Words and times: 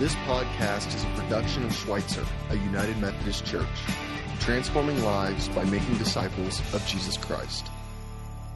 This 0.00 0.14
podcast 0.24 0.94
is 0.94 1.04
a 1.04 1.20
production 1.20 1.62
of 1.62 1.74
Schweitzer, 1.74 2.24
a 2.48 2.56
United 2.56 2.96
Methodist 3.02 3.44
Church, 3.44 3.68
transforming 4.40 5.04
lives 5.04 5.50
by 5.50 5.62
making 5.64 5.98
disciples 5.98 6.58
of 6.72 6.82
Jesus 6.86 7.18
Christ. 7.18 7.66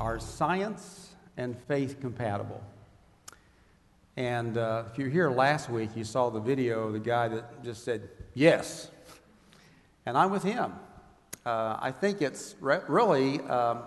Are 0.00 0.18
science 0.18 1.10
and 1.36 1.54
faith 1.68 2.00
compatible? 2.00 2.64
And 4.16 4.56
uh, 4.56 4.84
if 4.90 4.96
you 4.96 5.04
were 5.04 5.10
here 5.10 5.30
last 5.30 5.68
week, 5.68 5.90
you 5.94 6.02
saw 6.02 6.30
the 6.30 6.40
video 6.40 6.86
of 6.86 6.94
the 6.94 6.98
guy 6.98 7.28
that 7.28 7.62
just 7.62 7.84
said, 7.84 8.08
yes. 8.32 8.90
And 10.06 10.16
I'm 10.16 10.30
with 10.30 10.44
him. 10.44 10.72
Uh, 11.44 11.76
I 11.78 11.90
think 11.90 12.22
it's 12.22 12.54
re- 12.58 12.80
really 12.88 13.40
um, 13.40 13.82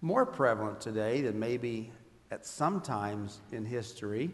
more 0.00 0.26
prevalent 0.26 0.80
today 0.80 1.20
than 1.20 1.38
maybe 1.38 1.92
at 2.32 2.44
some 2.44 2.80
times 2.80 3.38
in 3.52 3.64
history 3.64 4.32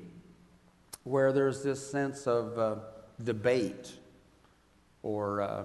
where 1.04 1.32
there's 1.32 1.62
this 1.62 1.86
sense 1.90 2.26
of 2.26 2.58
uh, 2.58 2.76
debate 3.22 3.92
or 5.02 5.42
uh, 5.42 5.64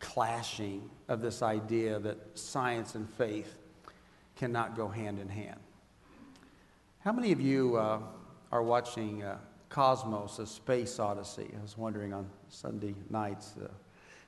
clashing 0.00 0.88
of 1.08 1.20
this 1.20 1.42
idea 1.42 1.98
that 1.98 2.16
science 2.34 2.94
and 2.94 3.08
faith 3.08 3.58
cannot 4.36 4.74
go 4.74 4.88
hand 4.88 5.18
in 5.18 5.28
hand. 5.28 5.60
How 7.00 7.12
many 7.12 7.30
of 7.32 7.40
you 7.40 7.76
uh, 7.76 8.00
are 8.50 8.62
watching 8.62 9.22
uh, 9.22 9.36
Cosmos, 9.68 10.38
a 10.38 10.46
space 10.46 10.98
odyssey? 10.98 11.50
I 11.56 11.62
was 11.62 11.76
wondering 11.76 12.14
on 12.14 12.28
Sunday 12.48 12.94
nights. 13.10 13.54
Uh, 13.62 13.68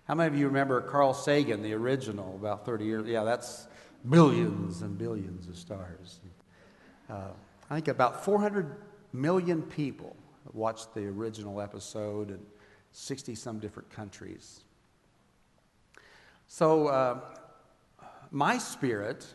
how 0.04 0.14
many 0.14 0.28
of 0.28 0.38
you 0.38 0.46
remember 0.46 0.82
Carl 0.82 1.14
Sagan, 1.14 1.62
the 1.62 1.72
original, 1.72 2.34
about 2.34 2.66
30 2.66 2.84
years? 2.84 3.06
Yeah, 3.06 3.24
that's 3.24 3.68
billions 4.08 4.82
and 4.82 4.98
billions 4.98 5.48
of 5.48 5.56
stars. 5.56 6.20
Uh, 7.08 7.28
I 7.70 7.74
think 7.74 7.88
about 7.88 8.24
400 8.24 8.76
million 9.12 9.62
people 9.62 10.16
watched 10.52 10.94
the 10.94 11.06
original 11.06 11.60
episode 11.60 12.30
in 12.30 12.40
60 12.92 13.34
some 13.34 13.58
different 13.58 13.90
countries. 13.90 14.64
So, 16.46 16.88
uh, 16.88 17.20
my 18.30 18.58
spirit 18.58 19.26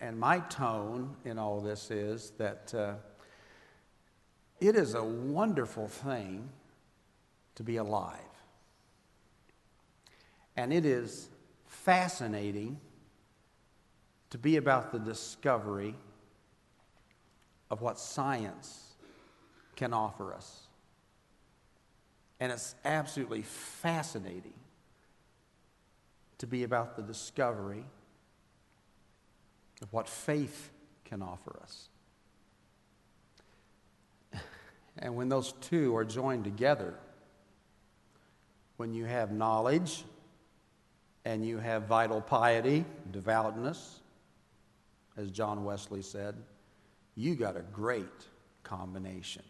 and 0.00 0.18
my 0.18 0.40
tone 0.40 1.16
in 1.24 1.38
all 1.38 1.60
this 1.60 1.90
is 1.90 2.32
that 2.38 2.74
uh, 2.74 2.94
it 4.60 4.76
is 4.76 4.94
a 4.94 5.02
wonderful 5.02 5.88
thing 5.88 6.48
to 7.54 7.62
be 7.62 7.76
alive. 7.76 8.18
And 10.56 10.72
it 10.72 10.84
is 10.84 11.28
fascinating 11.66 12.78
to 14.30 14.38
be 14.38 14.56
about 14.56 14.92
the 14.92 14.98
discovery 14.98 15.94
of 17.70 17.80
what 17.80 17.98
science 17.98 18.89
can 19.80 19.94
offer 19.94 20.34
us. 20.34 20.68
And 22.38 22.52
it's 22.52 22.74
absolutely 22.84 23.40
fascinating 23.40 24.52
to 26.36 26.46
be 26.46 26.64
about 26.64 26.96
the 26.96 27.02
discovery 27.02 27.86
of 29.80 29.90
what 29.90 30.06
faith 30.06 30.68
can 31.06 31.22
offer 31.22 31.58
us. 31.62 31.88
And 34.98 35.16
when 35.16 35.30
those 35.30 35.54
two 35.62 35.96
are 35.96 36.04
joined 36.04 36.44
together, 36.44 36.94
when 38.76 38.92
you 38.92 39.06
have 39.06 39.32
knowledge 39.32 40.04
and 41.24 41.42
you 41.42 41.56
have 41.56 41.84
vital 41.84 42.20
piety, 42.20 42.84
devoutness, 43.10 44.00
as 45.16 45.30
John 45.30 45.64
Wesley 45.64 46.02
said, 46.02 46.34
you 47.14 47.34
got 47.34 47.56
a 47.56 47.62
great 47.72 48.04
combination. 48.62 49.42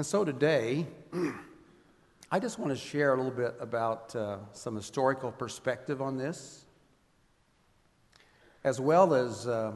And 0.00 0.06
so 0.06 0.24
today, 0.24 0.86
I 2.32 2.38
just 2.38 2.58
want 2.58 2.72
to 2.72 2.78
share 2.78 3.12
a 3.12 3.16
little 3.18 3.30
bit 3.30 3.54
about 3.60 4.16
uh, 4.16 4.38
some 4.54 4.74
historical 4.74 5.30
perspective 5.30 6.00
on 6.00 6.16
this, 6.16 6.64
as 8.64 8.80
well 8.80 9.12
as 9.12 9.46
uh, 9.46 9.72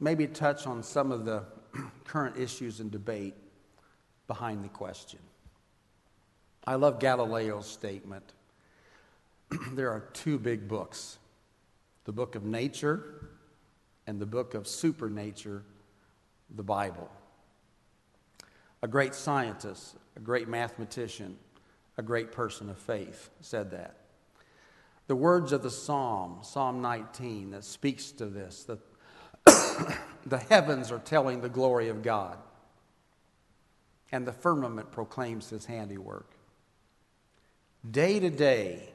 maybe 0.00 0.26
touch 0.26 0.66
on 0.66 0.82
some 0.82 1.10
of 1.10 1.24
the 1.24 1.44
current 2.04 2.36
issues 2.36 2.80
and 2.80 2.90
debate 2.90 3.32
behind 4.26 4.62
the 4.62 4.68
question. 4.68 5.20
I 6.66 6.74
love 6.74 6.98
Galileo's 6.98 7.66
statement. 7.66 8.34
there 9.72 9.90
are 9.90 10.10
two 10.12 10.38
big 10.38 10.68
books 10.68 11.16
the 12.04 12.12
book 12.12 12.34
of 12.34 12.44
nature 12.44 13.30
and 14.06 14.20
the 14.20 14.26
book 14.26 14.52
of 14.52 14.68
supernature, 14.68 15.62
the 16.54 16.62
Bible. 16.62 17.10
A 18.82 18.88
great 18.88 19.14
scientist, 19.14 19.96
a 20.16 20.20
great 20.20 20.48
mathematician, 20.48 21.36
a 21.96 22.02
great 22.02 22.30
person 22.30 22.70
of 22.70 22.78
faith 22.78 23.30
said 23.40 23.72
that. 23.72 23.96
The 25.08 25.16
words 25.16 25.52
of 25.52 25.62
the 25.62 25.70
Psalm, 25.70 26.38
Psalm 26.42 26.80
19, 26.82 27.50
that 27.50 27.64
speaks 27.64 28.12
to 28.12 28.26
this, 28.26 28.64
that 28.64 28.78
the 30.26 30.38
heavens 30.38 30.92
are 30.92 30.98
telling 30.98 31.40
the 31.40 31.48
glory 31.48 31.88
of 31.88 32.02
God, 32.02 32.38
and 34.12 34.26
the 34.26 34.32
firmament 34.32 34.92
proclaims 34.92 35.50
his 35.50 35.64
handiwork. 35.64 36.30
Day 37.90 38.20
to 38.20 38.30
day 38.30 38.90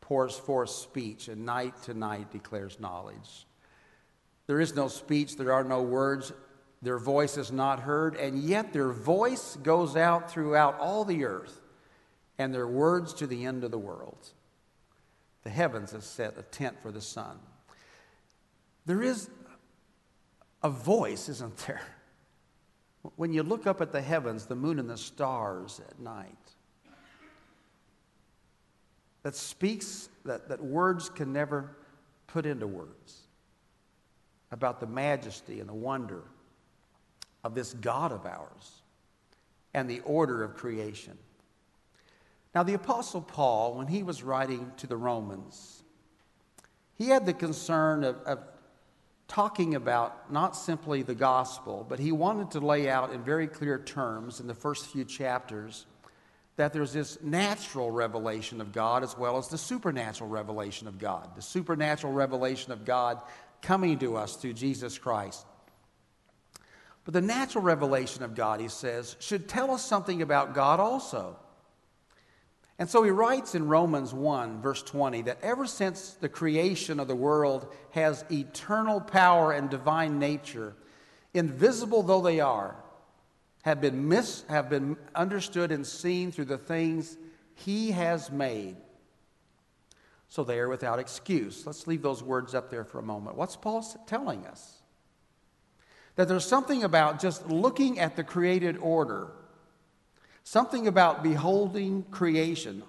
pours 0.00 0.36
forth 0.36 0.70
speech, 0.70 1.28
and 1.28 1.44
night 1.44 1.82
to 1.82 1.94
night 1.94 2.30
declares 2.30 2.78
knowledge. 2.78 3.46
There 4.46 4.60
is 4.60 4.74
no 4.76 4.88
speech, 4.88 5.36
there 5.36 5.52
are 5.52 5.64
no 5.64 5.82
words, 5.82 6.32
their 6.84 6.98
voice 6.98 7.38
is 7.38 7.50
not 7.50 7.80
heard, 7.80 8.14
and 8.16 8.38
yet 8.38 8.72
their 8.72 8.90
voice 8.90 9.56
goes 9.62 9.96
out 9.96 10.30
throughout 10.30 10.78
all 10.78 11.04
the 11.04 11.24
earth, 11.24 11.60
and 12.38 12.52
their 12.52 12.68
words 12.68 13.14
to 13.14 13.26
the 13.26 13.46
end 13.46 13.64
of 13.64 13.70
the 13.70 13.78
world. 13.78 14.32
The 15.44 15.50
heavens 15.50 15.92
have 15.92 16.04
set 16.04 16.36
a 16.38 16.42
tent 16.42 16.76
for 16.82 16.92
the 16.92 17.00
sun. 17.00 17.38
There 18.86 19.02
is 19.02 19.30
a 20.62 20.68
voice, 20.68 21.28
isn't 21.28 21.56
there? 21.66 21.82
When 23.16 23.32
you 23.32 23.42
look 23.42 23.66
up 23.66 23.80
at 23.80 23.92
the 23.92 24.02
heavens, 24.02 24.46
the 24.46 24.54
moon 24.54 24.78
and 24.78 24.88
the 24.88 24.96
stars 24.96 25.80
at 25.88 25.98
night, 25.98 26.36
that 29.22 29.34
speaks, 29.34 30.10
that, 30.26 30.48
that 30.50 30.62
words 30.62 31.08
can 31.08 31.32
never 31.32 31.76
put 32.26 32.44
into 32.44 32.66
words 32.66 33.22
about 34.50 34.80
the 34.80 34.86
majesty 34.86 35.60
and 35.60 35.68
the 35.68 35.74
wonder 35.74 36.24
of 37.44 37.54
this 37.54 37.74
God 37.74 38.10
of 38.10 38.26
ours 38.26 38.82
and 39.72 39.88
the 39.88 40.00
order 40.00 40.42
of 40.42 40.56
creation. 40.56 41.16
Now, 42.54 42.62
the 42.62 42.74
Apostle 42.74 43.20
Paul, 43.20 43.74
when 43.74 43.88
he 43.88 44.02
was 44.02 44.22
writing 44.22 44.72
to 44.78 44.86
the 44.86 44.96
Romans, 44.96 45.82
he 46.94 47.08
had 47.08 47.26
the 47.26 47.32
concern 47.32 48.04
of, 48.04 48.16
of 48.22 48.38
talking 49.26 49.74
about 49.74 50.32
not 50.32 50.56
simply 50.56 51.02
the 51.02 51.14
gospel, 51.14 51.84
but 51.88 51.98
he 51.98 52.12
wanted 52.12 52.52
to 52.52 52.60
lay 52.60 52.88
out 52.88 53.12
in 53.12 53.22
very 53.22 53.48
clear 53.48 53.78
terms 53.78 54.40
in 54.40 54.46
the 54.46 54.54
first 54.54 54.86
few 54.86 55.04
chapters 55.04 55.86
that 56.56 56.72
there's 56.72 56.92
this 56.92 57.20
natural 57.20 57.90
revelation 57.90 58.60
of 58.60 58.70
God 58.72 59.02
as 59.02 59.18
well 59.18 59.38
as 59.38 59.48
the 59.48 59.58
supernatural 59.58 60.30
revelation 60.30 60.86
of 60.86 60.98
God. 60.98 61.34
The 61.34 61.42
supernatural 61.42 62.12
revelation 62.12 62.70
of 62.70 62.84
God 62.84 63.20
coming 63.60 63.98
to 63.98 64.16
us 64.16 64.36
through 64.36 64.52
Jesus 64.52 64.96
Christ. 64.98 65.44
But 67.04 67.14
the 67.14 67.20
natural 67.20 67.62
revelation 67.62 68.22
of 68.22 68.34
God, 68.34 68.60
he 68.60 68.68
says, 68.68 69.16
should 69.20 69.48
tell 69.48 69.70
us 69.70 69.84
something 69.84 70.22
about 70.22 70.54
God 70.54 70.80
also. 70.80 71.36
And 72.78 72.88
so 72.90 73.02
he 73.02 73.10
writes 73.10 73.54
in 73.54 73.68
Romans 73.68 74.12
1, 74.12 74.60
verse 74.60 74.82
20, 74.82 75.22
that 75.22 75.38
ever 75.42 75.66
since 75.66 76.14
the 76.14 76.28
creation 76.28 76.98
of 76.98 77.06
the 77.06 77.14
world 77.14 77.72
has 77.90 78.24
eternal 78.30 79.00
power 79.00 79.52
and 79.52 79.70
divine 79.70 80.18
nature, 80.18 80.74
invisible 81.34 82.02
though 82.02 82.22
they 82.22 82.40
are, 82.40 82.74
have 83.62 83.80
been, 83.80 84.08
mis- 84.08 84.44
have 84.48 84.68
been 84.68 84.96
understood 85.14 85.70
and 85.70 85.86
seen 85.86 86.32
through 86.32 86.46
the 86.46 86.58
things 86.58 87.16
he 87.54 87.92
has 87.92 88.30
made. 88.30 88.76
So 90.28 90.42
they 90.42 90.58
are 90.58 90.68
without 90.68 90.98
excuse. 90.98 91.64
Let's 91.64 91.86
leave 91.86 92.02
those 92.02 92.22
words 92.22 92.54
up 92.54 92.70
there 92.70 92.84
for 92.84 92.98
a 92.98 93.02
moment. 93.02 93.36
What's 93.36 93.54
Paul 93.54 93.82
telling 94.06 94.46
us? 94.46 94.73
That 96.16 96.28
there's 96.28 96.46
something 96.46 96.84
about 96.84 97.20
just 97.20 97.48
looking 97.48 97.98
at 97.98 98.16
the 98.16 98.24
created 98.24 98.78
order, 98.78 99.28
something 100.44 100.86
about 100.86 101.22
beholding 101.22 102.04
creation, 102.10 102.82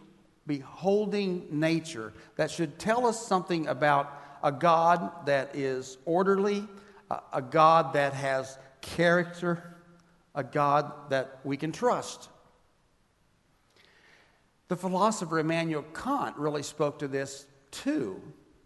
beholding 0.45 1.48
nature, 1.50 2.13
that 2.36 2.51
should 2.51 2.77
tell 2.77 3.07
us 3.07 3.25
something 3.25 3.68
about 3.68 4.22
a 4.44 4.51
God 4.51 5.25
that 5.25 5.56
is 5.56 5.98
orderly, 6.06 6.68
a 7.33 7.42
God 7.42 7.94
that 7.94 8.13
has 8.13 8.57
character, 8.81 9.75
a 10.36 10.44
God 10.44 10.92
that 11.10 11.39
we 11.44 11.57
can 11.57 11.71
trust. 11.71 12.30
The 14.68 14.75
philosopher 14.75 15.39
Immanuel 15.39 15.86
Kant 15.94 16.38
really 16.38 16.63
spoke 16.63 17.00
to 17.00 17.07
this 17.07 17.45
too. 17.71 18.21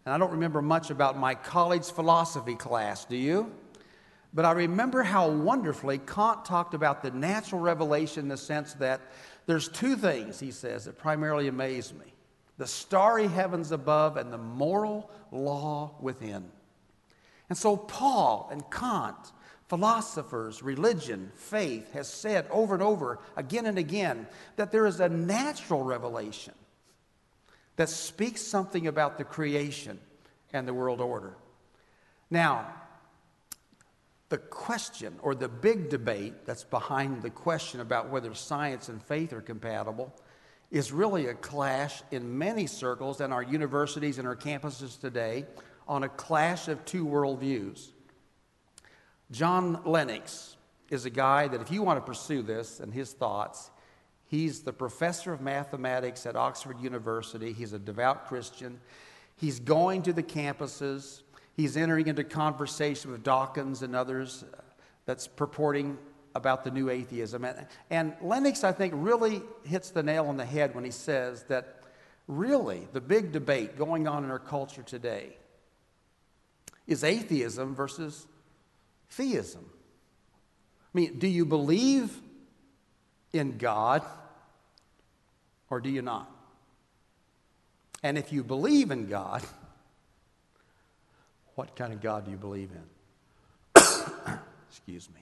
And 0.05 0.13
I 0.13 0.17
don't 0.17 0.31
remember 0.31 0.61
much 0.61 0.89
about 0.89 1.17
my 1.17 1.35
college 1.35 1.85
philosophy 1.91 2.55
class, 2.55 3.05
do 3.05 3.15
you? 3.15 3.51
But 4.33 4.45
I 4.45 4.51
remember 4.51 5.03
how 5.03 5.29
wonderfully 5.29 5.97
Kant 5.97 6.45
talked 6.45 6.73
about 6.73 7.01
the 7.01 7.11
natural 7.11 7.61
revelation 7.61 8.25
in 8.25 8.29
the 8.29 8.37
sense 8.37 8.73
that 8.75 9.01
there's 9.47 9.67
two 9.67 9.95
things, 9.95 10.39
he 10.39 10.51
says, 10.51 10.85
that 10.85 10.97
primarily 10.97 11.47
amaze 11.47 11.93
me 11.93 12.13
the 12.59 12.67
starry 12.67 13.27
heavens 13.27 13.71
above 13.71 14.17
and 14.17 14.31
the 14.31 14.37
moral 14.37 15.09
law 15.31 15.95
within. 16.01 16.43
And 17.47 17.57
so, 17.57 17.77
Paul 17.77 18.49
and 18.51 18.69
Kant, 18.69 19.31
philosophers, 19.69 20.61
religion, 20.61 21.31
faith, 21.35 21.91
has 21.93 22.09
said 22.09 22.45
over 22.51 22.73
and 22.73 22.83
over, 22.83 23.19
again 23.37 23.65
and 23.65 23.79
again, 23.79 24.27
that 24.57 24.71
there 24.71 24.85
is 24.85 24.99
a 24.99 25.07
natural 25.07 25.83
revelation 25.83 26.53
that 27.77 27.87
speaks 27.87 28.41
something 28.41 28.87
about 28.87 29.17
the 29.17 29.23
creation 29.23 29.97
and 30.51 30.67
the 30.67 30.73
world 30.73 30.99
order. 30.99 31.37
Now, 32.29 32.73
the 34.29 34.37
question 34.37 35.15
or 35.21 35.33
the 35.33 35.49
big 35.49 35.89
debate 35.89 36.45
that's 36.45 36.63
behind 36.63 37.21
the 37.21 37.29
question 37.29 37.79
about 37.81 38.09
whether 38.09 38.33
science 38.33 38.87
and 38.87 39.01
faith 39.01 39.33
are 39.33 39.41
compatible 39.41 40.13
is 40.71 40.91
really 40.91 41.27
a 41.27 41.33
clash 41.33 42.03
in 42.11 42.37
many 42.37 42.67
circles 42.67 43.21
and 43.21 43.33
our 43.33 43.41
universities 43.41 44.19
and 44.19 44.27
our 44.27 44.35
campuses 44.35 44.99
today 44.99 45.45
on 45.87 46.03
a 46.03 46.09
clash 46.09 46.67
of 46.67 46.85
two 46.85 47.05
worldviews. 47.05 47.89
John 49.31 49.81
Lennox 49.83 50.57
is 50.91 51.05
a 51.05 51.09
guy 51.09 51.47
that, 51.47 51.61
if 51.61 51.71
you 51.71 51.81
want 51.81 51.97
to 51.97 52.05
pursue 52.05 52.43
this 52.43 52.79
and 52.79 52.93
his 52.93 53.13
thoughts, 53.13 53.71
he's 54.27 54.61
the 54.61 54.73
professor 54.73 55.33
of 55.33 55.41
mathematics 55.41 56.27
at 56.27 56.35
Oxford 56.35 56.79
University. 56.79 57.51
He's 57.51 57.73
a 57.73 57.79
devout 57.79 58.27
Christian. 58.27 58.79
He's 59.35 59.59
going 59.59 60.03
to 60.03 60.13
the 60.13 60.23
campuses 60.23 61.21
He's 61.59 61.75
entering 61.75 62.07
into 62.07 62.23
conversation 62.23 63.11
with 63.11 63.21
Dawkins 63.21 63.81
and 63.81 63.93
others 63.93 64.45
uh, 64.45 64.61
that's 65.05 65.27
purporting 65.27 65.97
about 66.33 66.63
the 66.63 66.71
new 66.71 66.89
atheism. 66.89 67.43
And, 67.43 67.67
and 67.89 68.13
Lennox, 68.21 68.63
I 68.63 68.71
think, 68.71 68.93
really 68.95 69.41
hits 69.65 69.89
the 69.89 70.01
nail 70.01 70.27
on 70.27 70.37
the 70.37 70.45
head 70.45 70.73
when 70.73 70.85
he 70.85 70.91
says 70.91 71.43
that 71.49 71.81
really 72.29 72.87
the 72.93 73.01
big 73.01 73.33
debate 73.33 73.77
going 73.77 74.07
on 74.07 74.23
in 74.23 74.31
our 74.31 74.39
culture 74.39 74.83
today 74.83 75.35
is 76.87 77.03
atheism 77.03 77.75
versus 77.75 78.25
theism. 79.09 79.65
I 79.69 80.97
mean, 80.97 81.19
do 81.19 81.27
you 81.27 81.43
believe 81.45 82.21
in 83.33 83.57
God 83.57 84.01
or 85.69 85.81
do 85.81 85.89
you 85.89 86.03
not? 86.03 86.31
And 88.01 88.17
if 88.17 88.31
you 88.31 88.45
believe 88.45 88.91
in 88.91 89.07
God, 89.07 89.43
what 91.59 91.75
kind 91.75 91.91
of 91.91 91.99
God 91.99 92.23
do 92.23 92.31
you 92.31 92.37
believe 92.37 92.69
in? 92.71 93.81
Excuse 94.69 95.09
me. 95.13 95.19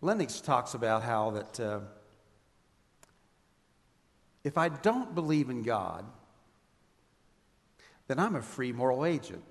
Lennox 0.00 0.40
talks 0.40 0.72
about 0.72 1.02
how 1.02 1.32
that 1.32 1.60
uh, 1.60 1.80
if 4.42 4.56
I 4.56 4.70
don't 4.70 5.14
believe 5.14 5.50
in 5.50 5.62
God, 5.62 6.06
then 8.06 8.18
I'm 8.18 8.36
a 8.36 8.42
free 8.42 8.72
moral 8.72 9.04
agent. 9.04 9.44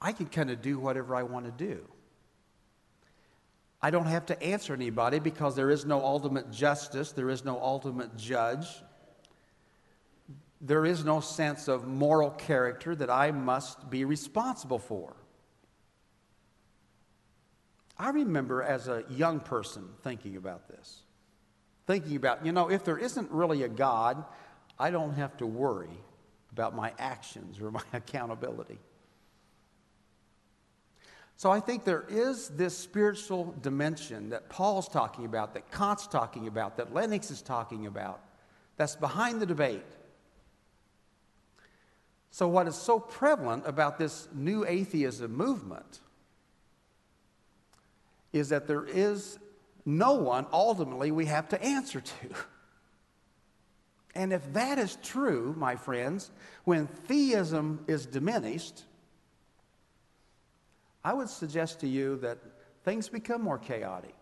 I 0.00 0.12
can 0.12 0.28
kind 0.28 0.48
of 0.48 0.62
do 0.62 0.78
whatever 0.78 1.14
I 1.14 1.24
want 1.24 1.44
to 1.44 1.52
do. 1.52 1.84
I 3.82 3.90
don't 3.90 4.06
have 4.06 4.24
to 4.26 4.42
answer 4.42 4.72
anybody 4.72 5.18
because 5.18 5.54
there 5.54 5.68
is 5.68 5.84
no 5.84 6.02
ultimate 6.02 6.50
justice, 6.50 7.12
there 7.12 7.28
is 7.28 7.44
no 7.44 7.60
ultimate 7.60 8.16
judge 8.16 8.66
there 10.60 10.84
is 10.84 11.04
no 11.04 11.20
sense 11.20 11.68
of 11.68 11.86
moral 11.86 12.30
character 12.30 12.94
that 12.94 13.08
I 13.10 13.30
must 13.30 13.88
be 13.88 14.04
responsible 14.04 14.78
for. 14.78 15.16
I 17.96 18.10
remember 18.10 18.62
as 18.62 18.88
a 18.88 19.04
young 19.10 19.40
person 19.40 19.88
thinking 20.02 20.36
about 20.36 20.68
this. 20.68 21.02
Thinking 21.86 22.16
about, 22.16 22.44
you 22.46 22.52
know, 22.52 22.70
if 22.70 22.84
there 22.84 22.98
isn't 22.98 23.30
really 23.30 23.62
a 23.62 23.68
God, 23.68 24.24
I 24.78 24.90
don't 24.90 25.14
have 25.14 25.36
to 25.38 25.46
worry 25.46 25.98
about 26.52 26.74
my 26.74 26.92
actions 26.98 27.60
or 27.60 27.70
my 27.70 27.82
accountability. 27.92 28.78
So 31.36 31.50
I 31.50 31.60
think 31.60 31.84
there 31.84 32.04
is 32.08 32.48
this 32.50 32.76
spiritual 32.76 33.54
dimension 33.62 34.28
that 34.30 34.50
Paul's 34.50 34.88
talking 34.88 35.24
about, 35.24 35.54
that 35.54 35.70
Kant's 35.70 36.06
talking 36.06 36.48
about, 36.48 36.76
that 36.76 36.92
Lennox 36.92 37.30
is 37.30 37.40
talking 37.40 37.86
about, 37.86 38.20
that's 38.76 38.96
behind 38.96 39.40
the 39.40 39.46
debate. 39.46 39.84
So, 42.30 42.46
what 42.46 42.68
is 42.68 42.76
so 42.76 43.00
prevalent 43.00 43.66
about 43.66 43.98
this 43.98 44.28
new 44.32 44.64
atheism 44.64 45.36
movement 45.36 46.00
is 48.32 48.50
that 48.50 48.68
there 48.68 48.84
is 48.84 49.38
no 49.84 50.14
one 50.14 50.46
ultimately 50.52 51.10
we 51.10 51.26
have 51.26 51.48
to 51.48 51.62
answer 51.62 52.00
to. 52.00 52.34
And 54.14 54.32
if 54.32 54.52
that 54.54 54.78
is 54.78 54.96
true, 55.02 55.54
my 55.56 55.76
friends, 55.76 56.30
when 56.64 56.86
theism 56.86 57.84
is 57.86 58.06
diminished, 58.06 58.84
I 61.04 61.14
would 61.14 61.28
suggest 61.28 61.80
to 61.80 61.88
you 61.88 62.16
that 62.18 62.38
things 62.84 63.08
become 63.08 63.42
more 63.42 63.58
chaotic. 63.58 64.16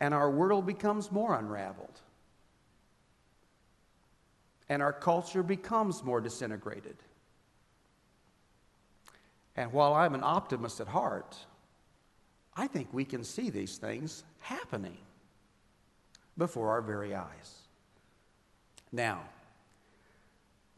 And 0.00 0.14
our 0.14 0.30
world 0.30 0.64
becomes 0.64 1.10
more 1.10 1.36
unraveled 1.36 2.00
and 4.68 4.82
our 4.82 4.92
culture 4.92 5.42
becomes 5.42 6.02
more 6.04 6.20
disintegrated. 6.20 6.96
And 9.56 9.72
while 9.72 9.94
I'm 9.94 10.14
an 10.14 10.22
optimist 10.22 10.80
at 10.80 10.88
heart, 10.88 11.36
I 12.56 12.66
think 12.66 12.88
we 12.92 13.04
can 13.04 13.24
see 13.24 13.50
these 13.50 13.76
things 13.76 14.24
happening 14.40 14.98
before 16.36 16.70
our 16.70 16.82
very 16.82 17.14
eyes. 17.14 17.62
Now, 18.92 19.22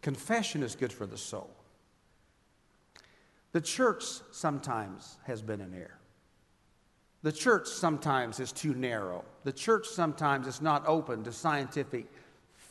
confession 0.02 0.62
is 0.62 0.75
good 0.75 0.92
for 0.92 1.06
the 1.06 1.19
soul. 1.19 1.50
The 3.52 3.60
church 3.60 4.04
sometimes 4.31 5.19
has 5.25 5.42
been 5.42 5.60
in 5.60 5.75
error. 5.75 5.98
The 7.22 7.32
church 7.32 7.69
sometimes 7.69 8.40
is 8.40 8.52
too 8.52 8.75
narrow. 8.75 9.25
The 9.44 9.52
church 9.52 9.88
sometimes 9.88 10.46
is 10.46 10.62
not 10.62 10.87
open 10.87 11.22
to 11.25 11.32
scientific 11.32 12.06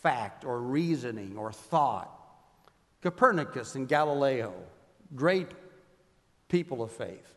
fact 0.01 0.45
or 0.45 0.61
reasoning 0.61 1.37
or 1.37 1.51
thought. 1.51 2.15
Copernicus 3.01 3.75
and 3.75 3.87
Galileo, 3.87 4.53
great 5.15 5.47
people 6.49 6.81
of 6.81 6.91
faith, 6.91 7.33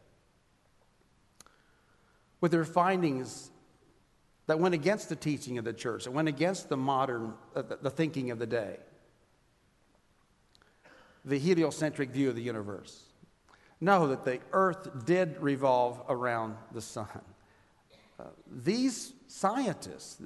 with 2.41 2.51
their 2.51 2.65
findings 2.65 3.51
that 4.47 4.59
went 4.59 4.75
against 4.75 5.09
the 5.09 5.17
teaching 5.17 5.59
of 5.59 5.65
the 5.65 5.73
church, 5.73 6.05
that 6.05 6.11
went 6.11 6.29
against 6.29 6.69
the 6.69 6.77
modern, 6.77 7.35
uh, 7.55 7.63
the 7.81 7.91
thinking 7.91 8.31
of 8.33 8.39
the 8.39 8.47
day, 8.47 8.77
the 11.25 11.39
heliocentric 11.39 12.11
view 12.11 12.29
of 12.29 12.35
the 12.35 12.43
universe. 12.43 13.05
Know 13.81 14.09
that 14.09 14.25
the 14.25 14.41
earth 14.53 15.05
did 15.05 15.41
revolve 15.41 16.03
around 16.09 16.57
the 16.73 16.81
sun. 16.81 17.07
Uh, 18.19 18.25
these 18.51 19.13
scientists, 19.27 20.21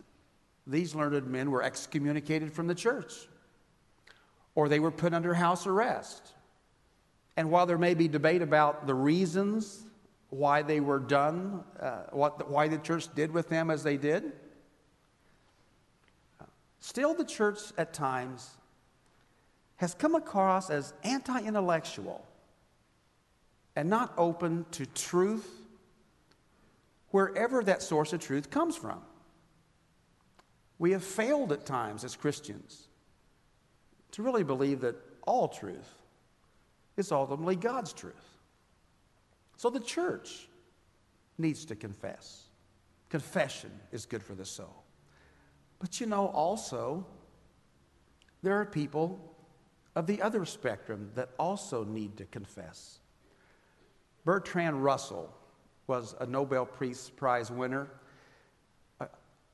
these 0.66 0.94
learned 0.94 1.26
men 1.26 1.50
were 1.50 1.62
excommunicated 1.62 2.52
from 2.52 2.66
the 2.66 2.75
church 2.75 3.28
or 4.56 4.68
they 4.68 4.80
were 4.80 4.90
put 4.90 5.14
under 5.14 5.35
house 5.35 5.66
arrest. 5.66 6.32
And 7.37 7.50
while 7.50 7.66
there 7.66 7.78
may 7.78 7.94
be 7.94 8.08
debate 8.08 8.42
about 8.42 8.87
the 8.87 8.94
reasons 8.94 9.85
why 10.30 10.62
they 10.62 10.80
were 10.80 10.99
done, 10.99 11.62
uh, 11.78 12.04
what 12.11 12.50
why 12.50 12.66
the 12.66 12.78
church 12.78 13.14
did 13.14 13.30
with 13.30 13.49
them 13.49 13.70
as 13.70 13.85
they 13.85 13.96
did, 13.96 14.32
still 16.80 17.14
the 17.14 17.25
church 17.25 17.58
at 17.78 17.92
times 17.92 18.56
has 19.76 19.94
come 19.94 20.14
across 20.14 20.70
as 20.70 20.94
anti 21.04 21.38
intellectual 21.40 22.26
and 23.76 23.90
not 23.90 24.14
open 24.16 24.64
to 24.73 24.87
truth 24.87 25.46
wherever 27.11 27.62
that 27.62 27.82
source 27.82 28.14
of 28.14 28.20
truth 28.20 28.50
comes 28.50 28.75
from. 28.75 29.00
We 30.78 30.92
have 30.92 31.04
failed 31.04 31.52
at 31.52 31.64
times 31.64 32.04
as 32.04 32.16
Christians 32.16 32.88
to 34.12 34.23
really 34.23 34.45
believe 34.45 34.80
that 34.80 34.97
all 35.26 35.49
truth 35.49 35.88
is 36.97 37.12
ultimately 37.12 37.56
God's 37.56 37.92
truth. 37.92 38.14
So 39.56 39.71
the 39.71 39.80
church 39.80 40.49
needs 41.38 41.64
to 41.66 41.75
confess. 41.75 42.45
Confession 43.09 43.71
is 43.92 44.06
good 44.06 44.23
for 44.23 44.35
the 44.35 44.45
soul. 44.45 44.85
But 45.78 46.00
you 46.00 46.06
know, 46.06 46.26
also, 46.28 47.06
there 48.42 48.54
are 48.54 48.64
people 48.64 49.35
of 49.95 50.06
the 50.06 50.21
other 50.21 50.45
spectrum 50.45 51.11
that 51.14 51.30
also 51.38 51.85
need 51.85 52.16
to 52.18 52.25
confess. 52.26 52.99
Bertrand 54.25 54.83
Russell 54.83 55.33
was 55.87 56.14
a 56.21 56.26
Nobel 56.26 56.66
Peace 56.66 57.11
Prize 57.14 57.50
winner 57.50 57.88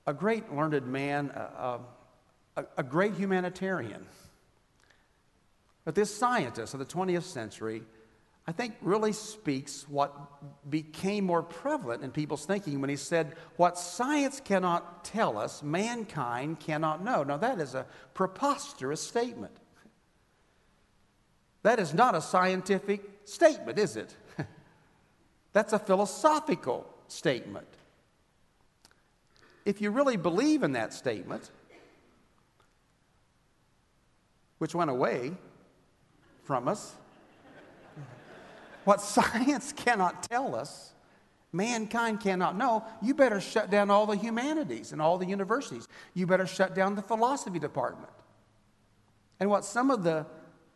a 0.06 0.14
great 0.14 0.52
learned 0.52 0.86
man, 0.86 1.30
a, 1.30 1.80
a, 2.56 2.64
a 2.78 2.82
great 2.82 3.14
humanitarian. 3.14 4.06
But 5.84 5.94
this 5.94 6.14
scientist 6.14 6.74
of 6.74 6.80
the 6.80 6.86
20th 6.86 7.24
century, 7.24 7.82
I 8.46 8.52
think, 8.52 8.74
really 8.80 9.12
speaks 9.12 9.88
what 9.88 10.70
became 10.70 11.24
more 11.24 11.42
prevalent 11.42 12.02
in 12.02 12.10
people's 12.10 12.46
thinking 12.46 12.80
when 12.80 12.90
he 12.90 12.96
said, 12.96 13.34
What 13.56 13.78
science 13.78 14.40
cannot 14.40 15.04
tell 15.04 15.38
us, 15.38 15.62
mankind 15.62 16.60
cannot 16.60 17.04
know. 17.04 17.22
Now, 17.24 17.36
that 17.38 17.60
is 17.60 17.74
a 17.74 17.86
preposterous 18.14 19.00
statement. 19.00 19.56
That 21.62 21.78
is 21.78 21.94
not 21.94 22.14
a 22.14 22.20
scientific 22.20 23.02
statement, 23.24 23.78
is 23.78 23.96
it? 23.96 24.16
That's 25.52 25.72
a 25.72 25.78
philosophical 25.78 26.86
statement. 27.06 27.68
If 29.64 29.80
you 29.80 29.90
really 29.90 30.16
believe 30.16 30.62
in 30.62 30.72
that 30.72 30.92
statement, 30.92 31.50
which 34.58 34.74
went 34.74 34.90
away 34.90 35.32
from 36.44 36.68
us, 36.68 36.94
what 38.84 39.00
science 39.00 39.72
cannot 39.72 40.28
tell 40.28 40.54
us, 40.54 40.92
mankind 41.52 42.20
cannot 42.20 42.56
know, 42.56 42.84
you 43.00 43.14
better 43.14 43.40
shut 43.40 43.70
down 43.70 43.90
all 43.90 44.06
the 44.06 44.16
humanities 44.16 44.92
and 44.92 45.00
all 45.00 45.18
the 45.18 45.26
universities. 45.26 45.86
You 46.14 46.26
better 46.26 46.46
shut 46.46 46.74
down 46.74 46.94
the 46.94 47.02
philosophy 47.02 47.58
department. 47.58 48.12
And 49.38 49.50
what 49.50 49.64
some 49.64 49.90
of 49.90 50.02
the, 50.02 50.26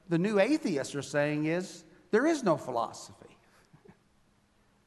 the 0.09 0.19
new 0.19 0.38
atheists 0.38 0.95
are 0.95 1.02
saying 1.02 1.47
is 1.47 1.85
there 2.11 2.26
is 2.26 2.43
no 2.43 2.57
philosophy. 2.57 3.37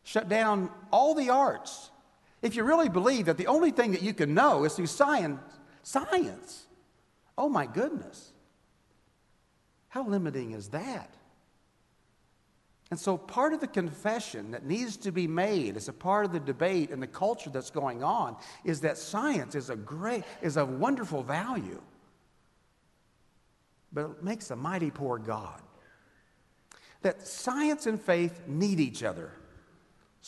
shut 0.04 0.30
down 0.30 0.70
all 0.92 1.16
the 1.16 1.30
arts. 1.30 1.90
If 2.42 2.56
you 2.56 2.64
really 2.64 2.90
believe 2.90 3.26
that 3.26 3.38
the 3.38 3.48
only 3.48 3.72
thing 3.72 3.92
that 3.92 4.02
you 4.02 4.14
can 4.14 4.34
know 4.34 4.64
is 4.64 4.74
through 4.74 4.88
science, 4.88 5.42
science. 5.84 6.66
Oh 7.38 7.50
my 7.50 7.66
goodness. 7.66 8.32
How 9.90 10.06
limiting 10.06 10.52
is 10.52 10.70
that? 10.70 11.14
And 12.92 13.00
so, 13.00 13.18
part 13.18 13.54
of 13.54 13.60
the 13.60 13.68
confession 13.68 14.52
that 14.52 14.66
needs 14.66 14.98
to 14.98 15.12
be 15.12 15.28
made 15.28 15.78
as 15.78 15.88
a 15.90 15.94
part 15.94 16.26
of 16.26 16.32
the 16.32 16.40
debate 16.40 16.90
and 16.90 17.02
the 17.02 17.08
culture 17.08 17.52
that's 17.52 17.70
going 17.70 18.04
on 18.04 18.36
is 18.64 18.82
that 18.82 18.98
science 18.98 19.54
is 19.54 19.70
a 19.70 19.76
great, 19.76 20.24
is 20.42 20.58
a 20.58 20.66
wonderful 20.66 21.22
value, 21.22 21.82
but 23.94 24.06
it 24.06 24.24
makes 24.24 24.50
a 24.50 24.56
mighty 24.56 24.90
poor 24.90 25.20
God. 25.20 25.62
That 27.04 27.28
science 27.28 27.86
and 27.86 28.02
faith 28.02 28.48
need 28.48 28.80
each 28.80 29.04
other. 29.04 29.34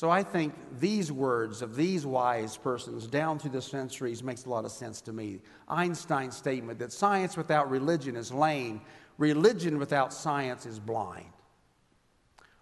So 0.01 0.09
I 0.09 0.23
think 0.23 0.55
these 0.79 1.11
words 1.11 1.61
of 1.61 1.75
these 1.75 2.07
wise 2.07 2.57
persons 2.57 3.05
down 3.05 3.37
through 3.37 3.51
the 3.51 3.61
centuries 3.61 4.23
makes 4.23 4.45
a 4.45 4.49
lot 4.49 4.65
of 4.65 4.71
sense 4.71 4.99
to 5.01 5.13
me. 5.13 5.41
Einstein's 5.67 6.35
statement 6.35 6.79
that 6.79 6.91
science 6.91 7.37
without 7.37 7.69
religion 7.69 8.15
is 8.15 8.33
lame, 8.33 8.81
religion 9.19 9.77
without 9.77 10.11
science 10.11 10.65
is 10.65 10.79
blind. 10.79 11.31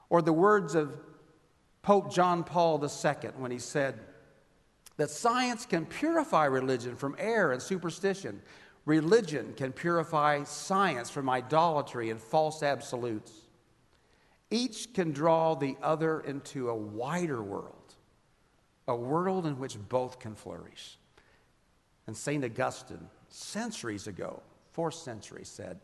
Or 0.09 0.21
the 0.21 0.33
words 0.33 0.75
of 0.75 0.97
Pope 1.81 2.13
John 2.13 2.43
Paul 2.43 2.83
II 2.83 3.29
when 3.37 3.51
he 3.51 3.59
said 3.59 3.97
that 4.97 5.09
science 5.09 5.65
can 5.65 5.85
purify 5.85 6.43
religion 6.43 6.97
from 6.97 7.15
error 7.17 7.53
and 7.53 7.61
superstition. 7.61 8.41
Religion 8.83 9.53
can 9.55 9.71
purify 9.71 10.43
science 10.43 11.09
from 11.09 11.29
idolatry 11.29 12.09
and 12.09 12.19
false 12.19 12.61
absolutes. 12.63 13.31
Each 14.51 14.91
can 14.93 15.11
draw 15.11 15.55
the 15.55 15.75
other 15.81 16.21
into 16.21 16.69
a 16.69 16.75
wider 16.75 17.41
world, 17.41 17.95
a 18.87 18.95
world 18.95 19.45
in 19.45 19.59
which 19.59 19.77
both 19.89 20.19
can 20.19 20.35
flourish. 20.35 20.97
And 22.07 22.17
St. 22.17 22.43
Augustine, 22.43 23.07
centuries 23.29 24.07
ago, 24.07 24.41
fourth 24.71 24.95
century, 24.95 25.45
said, 25.45 25.79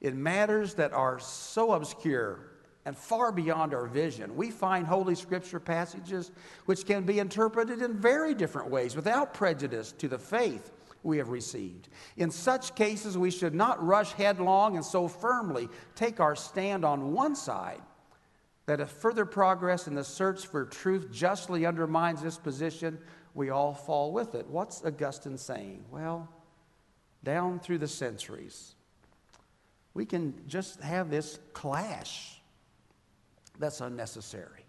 In 0.00 0.20
matters 0.20 0.74
that 0.74 0.92
are 0.92 1.20
so 1.20 1.72
obscure 1.72 2.50
and 2.84 2.96
far 2.96 3.32
beyond 3.32 3.74
our 3.74 3.86
vision. 3.86 4.36
We 4.36 4.50
find 4.50 4.86
Holy 4.86 5.16
Scripture 5.16 5.60
passages 5.60 6.30
which 6.66 6.86
can 6.86 7.04
be 7.04 7.18
interpreted 7.18 7.82
in 7.82 7.94
very 7.94 8.32
different 8.32 8.70
ways 8.70 8.94
without 8.94 9.34
prejudice 9.34 9.92
to 9.98 10.08
the 10.08 10.18
faith 10.18 10.72
we 11.06 11.18
have 11.18 11.30
received. 11.30 11.88
In 12.16 12.30
such 12.30 12.74
cases, 12.74 13.16
we 13.16 13.30
should 13.30 13.54
not 13.54 13.84
rush 13.84 14.12
headlong 14.12 14.76
and 14.76 14.84
so 14.84 15.08
firmly 15.08 15.68
take 15.94 16.20
our 16.20 16.36
stand 16.36 16.84
on 16.84 17.12
one 17.12 17.36
side 17.36 17.80
that 18.66 18.80
if 18.80 18.90
further 18.90 19.24
progress 19.24 19.86
in 19.86 19.94
the 19.94 20.04
search 20.04 20.46
for 20.46 20.64
truth 20.64 21.10
justly 21.12 21.64
undermines 21.64 22.20
this 22.20 22.36
position, 22.36 22.98
we 23.34 23.50
all 23.50 23.72
fall 23.72 24.12
with 24.12 24.34
it. 24.34 24.46
What's 24.48 24.84
Augustine 24.84 25.38
saying? 25.38 25.84
Well, 25.90 26.28
down 27.22 27.60
through 27.60 27.78
the 27.78 27.88
centuries, 27.88 28.74
we 29.94 30.04
can 30.04 30.34
just 30.48 30.80
have 30.80 31.10
this 31.10 31.38
clash 31.52 32.40
that's 33.58 33.80
unnecessary. 33.80 34.64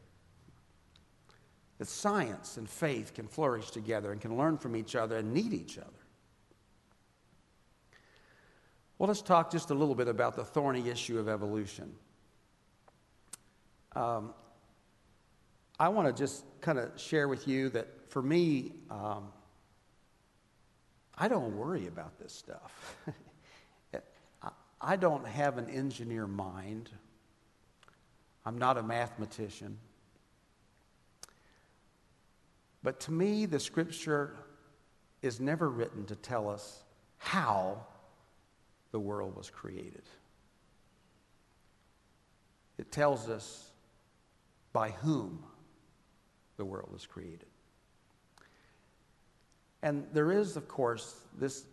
That 1.79 1.87
science 1.87 2.57
and 2.57 2.69
faith 2.69 3.13
can 3.13 3.27
flourish 3.27 3.71
together 3.71 4.11
and 4.11 4.21
can 4.21 4.37
learn 4.37 4.57
from 4.57 4.75
each 4.75 4.95
other 4.95 5.17
and 5.17 5.33
need 5.33 5.53
each 5.53 5.77
other. 5.77 5.96
Well, 8.97 9.07
let's 9.07 9.21
talk 9.21 9.51
just 9.51 9.69
a 9.69 9.73
little 9.73 9.95
bit 9.95 10.07
about 10.07 10.35
the 10.35 10.43
thorny 10.43 10.89
issue 10.89 11.19
of 11.19 11.29
evolution. 11.29 11.93
Um, 13.95 14.33
I 15.79 15.89
want 15.89 16.07
to 16.07 16.13
just 16.19 16.43
kind 16.61 16.79
of 16.79 16.99
share 16.99 17.27
with 17.27 17.47
you 17.47 17.69
that 17.69 17.87
for 18.09 18.21
me, 18.21 18.73
um, 18.89 19.29
I 21.17 21.27
don't 21.27 21.55
worry 21.55 21.87
about 21.87 22.17
this 22.19 22.33
stuff. 22.33 22.95
I 24.79 24.95
don't 24.95 25.25
have 25.25 25.57
an 25.57 25.69
engineer 25.69 26.27
mind 26.27 26.91
I'm 28.47 28.57
not 28.57 28.77
a 28.77 28.81
mathematician. 28.81 29.77
But 32.81 33.01
to 33.01 33.11
me, 33.11 33.45
the 33.45 33.59
scripture 33.59 34.37
is 35.21 35.41
never 35.41 35.67
written 35.69 36.05
to 36.05 36.15
tell 36.15 36.49
us 36.49 36.81
how 37.17 37.85
the 38.97 39.01
world 39.01 39.35
was 39.35 39.51
created. 39.51 40.01
It 42.79 42.91
tells 42.91 43.29
us 43.29 43.69
by 44.73 44.89
whom 44.89 45.43
the 46.55 46.65
world 46.65 46.89
was 46.91 47.05
created. 47.05 47.45
And 49.83 50.07
there 50.13 50.31
is, 50.31 50.57
of 50.57 50.67
course, 50.67 51.13
this 51.37 51.65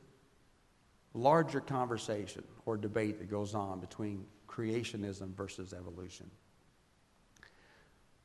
larger 1.15 1.61
conversation 1.63 2.45
or 2.67 2.77
debate 2.77 3.19
that 3.21 3.31
goes 3.31 3.55
on 3.55 3.81
between 3.81 4.27
creationism 4.47 5.35
versus 5.35 5.73
evolution. 5.73 6.31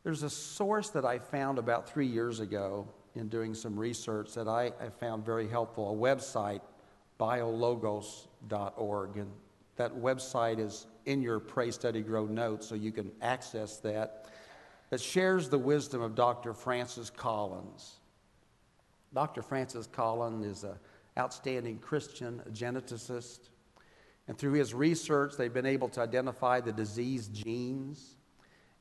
There's 0.03 0.23
a 0.23 0.29
source 0.29 0.89
that 0.89 1.05
I 1.05 1.19
found 1.19 1.57
about 1.57 1.89
three 1.89 2.07
years 2.07 2.41
ago 2.41 2.85
in 3.15 3.29
doing 3.29 3.53
some 3.53 3.79
research 3.79 4.33
that 4.33 4.49
I, 4.49 4.73
I 4.81 4.89
found 4.99 5.25
very 5.25 5.47
helpful, 5.47 5.89
a 5.89 5.95
website, 5.95 6.59
biologos.org. 8.47 9.17
And 9.17 9.31
that 9.75 9.95
website 9.95 10.59
is 10.59 10.87
in 11.05 11.21
your 11.21 11.39
Pray, 11.39 11.71
Study, 11.71 12.01
Grow 12.01 12.25
notes, 12.25 12.67
so 12.67 12.75
you 12.75 12.91
can 12.91 13.11
access 13.21 13.77
that. 13.77 14.25
That 14.89 14.99
shares 14.99 15.49
the 15.49 15.57
wisdom 15.57 16.01
of 16.01 16.15
Dr. 16.15 16.53
Francis 16.53 17.09
Collins. 17.09 17.97
Dr. 19.13 19.41
Francis 19.41 19.87
Collins 19.87 20.45
is 20.45 20.63
an 20.63 20.75
outstanding 21.17 21.77
Christian 21.77 22.41
geneticist. 22.51 23.49
And 24.27 24.37
through 24.37 24.53
his 24.53 24.73
research, 24.73 25.33
they've 25.37 25.53
been 25.53 25.65
able 25.65 25.89
to 25.89 26.01
identify 26.01 26.59
the 26.59 26.71
disease 26.71 27.27
genes 27.27 28.15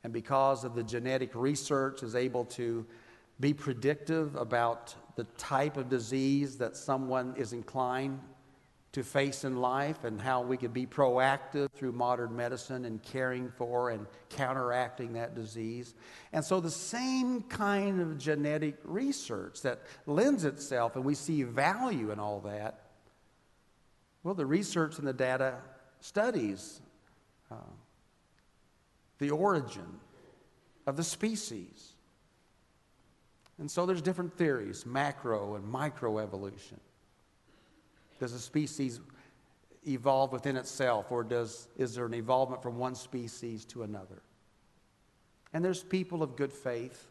and 0.05 0.13
because 0.13 0.65
of 0.65 0.75
the 0.75 0.83
genetic 0.83 1.35
research 1.35 2.03
is 2.03 2.15
able 2.15 2.45
to 2.45 2.87
be 3.41 3.53
predictive 3.53 4.35
about 4.37 4.95
the 5.17 5.25
type 5.37 5.77
of 5.77 5.89
disease 5.89 6.57
that 6.59 6.77
someone 6.77 7.35
is 7.37 7.53
inclined 7.53 8.21
to 8.93 9.03
face 9.03 9.45
in 9.45 9.57
life 9.57 10.05
and 10.05 10.21
how 10.21 10.41
we 10.43 10.57
could 10.57 10.73
be 10.73 10.87
proactive 10.87 11.71
through 11.73 11.93
modern 11.93 12.35
medicine 12.35 12.85
and 12.85 13.03
caring 13.03 13.51
for 13.51 13.91
and 13.91 14.07
counteracting 14.31 15.13
that 15.13 15.35
disease. 15.35 15.95
And 16.33 16.45
so, 16.45 16.61
the 16.61 16.71
same 16.71 17.43
kind 17.43 18.01
of 18.01 18.19
genetic 18.19 18.77
research 18.85 19.63
that 19.63 19.83
lends 20.07 20.45
itself, 20.45 20.97
and 20.97 21.05
we 21.05 21.15
see 21.15 21.43
value 21.43 22.11
in 22.11 22.19
all 22.19 22.41
that. 22.41 22.83
Well, 24.23 24.35
the 24.35 24.47
research 24.47 24.99
and 24.99 25.07
the 25.07 25.13
data 25.13 25.57
studies 26.01 26.81
uh, 27.51 27.57
the 29.19 29.31
origin 29.31 30.01
of 30.87 30.97
the 30.97 31.05
species. 31.05 31.93
And 33.59 33.71
so 33.71 33.87
there's 33.87 34.03
different 34.03 34.37
theories, 34.37 34.87
macro 34.87 35.57
and 35.57 35.65
microevolution. 35.65 36.79
Does 38.19 38.33
a 38.33 38.39
species 38.39 39.01
evolve 39.87 40.33
within 40.33 40.57
itself 40.57 41.11
or 41.13 41.23
does 41.23 41.69
is 41.77 41.95
there 41.95 42.07
an 42.07 42.15
evolvement 42.15 42.63
from 42.63 42.77
one 42.77 42.95
species 42.95 43.65
to 43.67 43.83
another? 43.83 44.23
And 45.53 45.65
there's 45.65 45.83
people 45.83 46.23
of 46.23 46.37
good 46.37 46.53
faith 46.53 47.07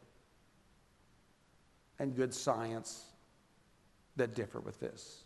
and 1.99 2.15
good 2.15 2.33
science 2.33 3.05
that 4.15 4.35
differ 4.35 4.59
with 4.59 4.79
this. 4.79 5.23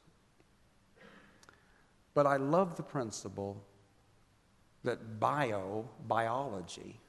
But 2.14 2.26
I 2.26 2.38
love 2.38 2.76
the 2.76 2.84
principle 2.84 3.64
that 4.84 5.20
bio, 5.20 5.90
biology, 6.08 7.00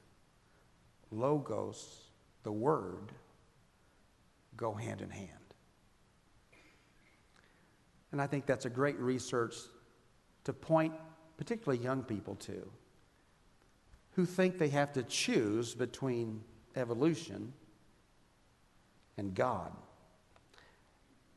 logos, 1.11 2.09
the 2.43 2.51
word, 2.51 3.11
go 4.55 4.73
hand 4.73 5.01
in 5.01 5.09
hand. 5.09 5.42
And 8.13 8.21
I 8.21 8.27
think 8.27 8.45
that's 8.45 8.65
a 8.65 8.69
great 8.69 8.97
research 8.99 9.55
to 10.45 10.53
point 10.53 10.93
particularly 11.35 11.83
young 11.83 12.03
people 12.03 12.35
to 12.35 12.69
who 14.11 14.25
think 14.25 14.59
they 14.59 14.69
have 14.69 14.93
to 14.93 15.03
choose 15.03 15.73
between 15.73 16.43
evolution 16.75 17.51
and 19.17 19.33
God. 19.33 19.71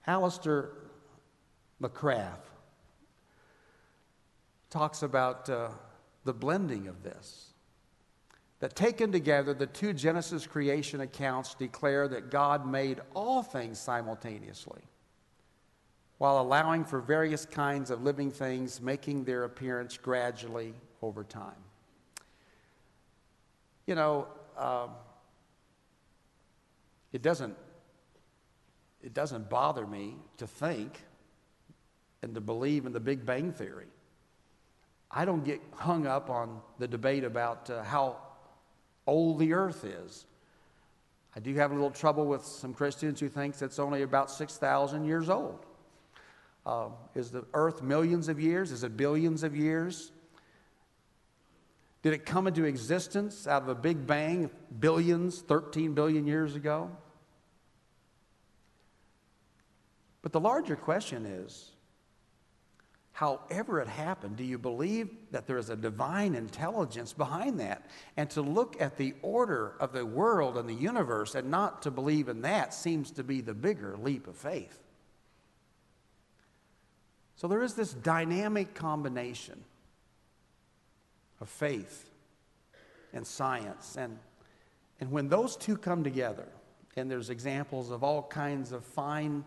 Alister 0.07 0.73
McGrath 1.83 2.45
talks 4.69 5.03
about 5.03 5.49
uh, 5.49 5.69
the 6.25 6.35
blending 6.35 6.87
of 6.87 7.03
this. 7.03 7.53
That 8.61 8.77
taken 8.77 9.13
together, 9.13 9.53
the 9.53 9.67
two 9.67 9.93
Genesis 9.93 10.47
creation 10.47 11.01
accounts 11.01 11.55
declare 11.55 12.09
that 12.09 12.31
God 12.31 12.67
made 12.67 13.01
all 13.15 13.43
things 13.43 13.79
simultaneously, 13.79 14.83
while 16.19 16.41
allowing 16.41 16.85
for 16.85 17.01
various 17.01 17.45
kinds 17.45 17.91
of 17.91 18.03
living 18.03 18.31
things 18.31 18.81
making 18.81 19.25
their 19.25 19.45
appearance 19.45 19.97
gradually 19.97 20.75
over 21.03 21.25
time. 21.25 21.53
You 23.87 23.95
know, 23.95 24.27
um, 24.57 24.91
it 27.13 27.23
doesn't 27.23 27.57
it 29.03 29.15
doesn't 29.15 29.49
bother 29.49 29.87
me 29.87 30.17
to 30.39 30.47
think 30.47 31.01
and 32.23 32.35
to 32.35 32.41
believe 32.41 32.87
in 32.87 32.93
the 32.93 32.99
Big 32.99 33.25
Bang 33.25 33.53
Theory. 33.53 33.87
I 35.11 35.25
don't 35.25 35.45
get 35.45 35.61
hung 35.75 36.07
up 36.07 36.29
on 36.29 36.61
the 36.79 36.89
debate 36.89 37.23
about 37.23 37.71
uh, 37.71 37.85
how 37.85 38.17
old 39.07 39.39
the 39.39 39.53
earth 39.53 39.85
is. 39.85 40.27
I 41.37 41.41
do 41.41 41.55
have 41.55 41.71
a 41.71 41.75
little 41.75 41.91
trouble 41.91 42.27
with 42.27 42.45
some 42.45 42.75
Christians 42.75 43.21
who 43.21 43.29
think 43.29 43.61
it's 43.61 43.79
only 43.79 44.03
about 44.03 44.31
6,000 44.31 45.05
years 45.05 45.29
old. 45.29 45.67
Uh, 46.67 46.89
is 47.15 47.31
the 47.31 47.45
earth 47.55 47.81
millions 47.81 48.29
of 48.29 48.41
years? 48.41 48.73
Is 48.73 48.83
it 48.83 48.97
billions 48.97 49.45
of 49.45 49.55
years? 49.57 50.11
Did 52.03 52.13
it 52.13 52.27
come 52.27 52.49
into 52.49 52.65
existence 52.65 53.47
out 53.47 53.63
of 53.63 53.69
a 53.69 53.75
big 53.75 54.05
bang 54.05 54.51
billions, 54.81 55.41
13 55.41 55.95
billion 55.95 56.27
years 56.27 56.57
ago? 56.57 56.91
But 60.23 60.33
the 60.33 60.41
larger 60.41 60.75
question 60.75 61.25
is 61.25 61.71
however 63.13 63.81
it 63.81 63.89
happened, 63.89 64.37
do 64.37 64.45
you 64.45 64.59
believe 64.59 65.09
that 65.31 65.47
there 65.47 65.59
is 65.59 65.71
a 65.71 65.77
divine 65.77 66.35
intelligence 66.35 67.13
behind 67.13 67.61
that? 67.61 67.89
And 68.17 68.29
to 68.31 68.43
look 68.43 68.81
at 68.81 68.97
the 68.97 69.15
order 69.23 69.77
of 69.79 69.93
the 69.93 70.05
world 70.05 70.59
and 70.59 70.69
the 70.69 70.75
universe 70.75 71.37
and 71.37 71.49
not 71.49 71.83
to 71.83 71.93
believe 71.93 72.29
in 72.29 72.43
that 72.43 72.75
seems 72.75 73.13
to 73.13 73.25
be 73.25 73.41
the 73.41 73.55
bigger 73.55 73.97
leap 73.97 74.27
of 74.27 74.37
faith. 74.37 74.86
So 77.37 77.49
there 77.49 77.63
is 77.63 77.75
this 77.75 77.93
dynamic 77.93 78.75
combination 78.75 79.63
of 81.41 81.49
faith 81.51 82.11
and 83.13 83.27
science. 83.27 83.97
And, 83.97 84.19
and 85.01 85.11
when 85.13 85.29
those 85.29 85.55
two 85.57 85.77
come 85.77 86.03
together, 86.03 86.49
and 86.97 87.11
there's 87.11 87.29
examples 87.29 87.91
of 87.91 88.03
all 88.03 88.23
kinds 88.23 88.73
of 88.73 88.83
fine, 88.85 89.45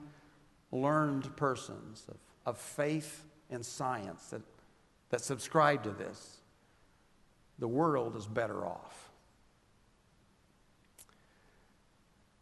learned 0.72 1.36
persons 1.36 2.05
of, 2.08 2.17
of 2.46 2.60
faith 2.60 3.25
and 3.50 3.65
science 3.65 4.27
that, 4.27 4.43
that 5.10 5.22
subscribe 5.22 5.84
to 5.84 5.89
this, 5.89 6.38
the 7.58 7.67
world 7.67 8.15
is 8.15 8.27
better 8.27 8.67
off. 8.67 9.10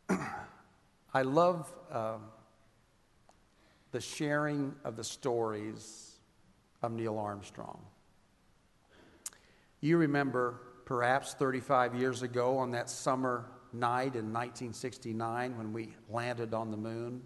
I 1.13 1.21
love 1.21 1.73
um, 1.89 2.21
the 3.97 4.01
sharing 4.01 4.75
of 4.83 4.95
the 4.95 5.03
stories 5.03 6.19
of 6.83 6.91
Neil 6.91 7.17
Armstrong. 7.17 7.79
You 9.81 9.97
remember 9.97 10.61
perhaps 10.85 11.33
35 11.33 11.95
years 11.95 12.21
ago 12.21 12.59
on 12.59 12.69
that 12.73 12.91
summer 12.91 13.45
night 13.73 14.13
in 14.13 14.31
1969 14.31 15.57
when 15.57 15.73
we 15.73 15.95
landed 16.11 16.53
on 16.53 16.69
the 16.69 16.77
moon. 16.77 17.23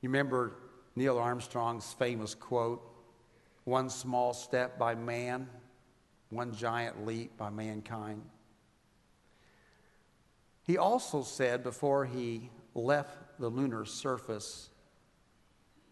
You 0.00 0.08
remember 0.08 0.54
Neil 0.96 1.18
Armstrong's 1.18 1.92
famous 1.92 2.34
quote 2.34 2.80
one 3.64 3.90
small 3.90 4.32
step 4.32 4.78
by 4.78 4.94
man, 4.94 5.46
one 6.30 6.54
giant 6.54 7.04
leap 7.04 7.36
by 7.36 7.50
mankind. 7.50 8.22
He 10.62 10.78
also 10.78 11.22
said 11.22 11.62
before 11.62 12.06
he 12.06 12.48
left 12.74 13.31
the 13.42 13.50
lunar 13.50 13.84
surface 13.84 14.70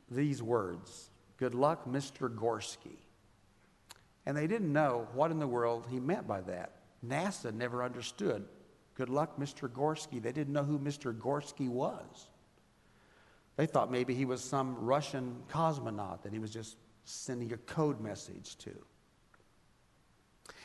these 0.09 0.43
words 0.43 1.11
Good 1.37 1.55
luck, 1.55 1.89
Mr. 1.89 2.29
Gorsky. 2.29 2.99
And 4.27 4.37
they 4.37 4.47
didn't 4.47 4.71
know 4.71 5.09
what 5.15 5.31
in 5.31 5.39
the 5.39 5.47
world 5.47 5.87
he 5.91 5.99
meant 5.99 6.29
by 6.29 6.43
that. 6.43 6.73
NASA 7.05 7.51
never 7.53 7.83
understood. 7.83 8.45
Good 8.95 9.09
luck, 9.09 9.39
Mr. 9.41 9.67
Gorsky. 9.67 10.23
They 10.23 10.33
didn't 10.33 10.53
know 10.53 10.65
who 10.65 10.79
Mr. 10.79 11.17
Gorsky 11.17 11.67
was. 11.67 12.29
They 13.57 13.65
thought 13.65 13.91
maybe 13.91 14.15
he 14.15 14.27
was 14.27 14.45
some 14.45 14.77
Russian 14.77 15.43
cosmonaut 15.51 16.23
that 16.25 16.33
he 16.35 16.39
was 16.39 16.51
just 16.51 16.77
sending 17.07 17.55
a 17.55 17.57
code 17.57 18.03
message 18.03 18.59
to. 18.59 18.73